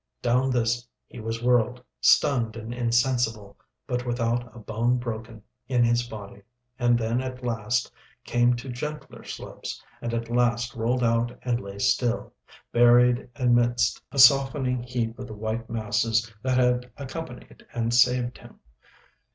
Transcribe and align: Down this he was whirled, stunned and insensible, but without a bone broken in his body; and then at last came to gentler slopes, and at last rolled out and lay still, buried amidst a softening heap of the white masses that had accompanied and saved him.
Down 0.23 0.49
this 0.49 0.87
he 1.05 1.19
was 1.19 1.43
whirled, 1.43 1.83
stunned 1.99 2.55
and 2.55 2.73
insensible, 2.73 3.55
but 3.85 4.03
without 4.03 4.49
a 4.55 4.57
bone 4.57 4.97
broken 4.97 5.43
in 5.67 5.83
his 5.83 6.07
body; 6.09 6.41
and 6.79 6.97
then 6.97 7.21
at 7.21 7.43
last 7.43 7.91
came 8.23 8.55
to 8.55 8.69
gentler 8.69 9.23
slopes, 9.23 9.79
and 10.01 10.11
at 10.11 10.27
last 10.27 10.73
rolled 10.73 11.03
out 11.03 11.37
and 11.43 11.61
lay 11.61 11.77
still, 11.77 12.33
buried 12.71 13.29
amidst 13.35 14.01
a 14.11 14.17
softening 14.17 14.81
heap 14.81 15.19
of 15.19 15.27
the 15.27 15.35
white 15.35 15.69
masses 15.69 16.33
that 16.41 16.57
had 16.57 16.91
accompanied 16.97 17.63
and 17.71 17.93
saved 17.93 18.39
him. 18.39 18.59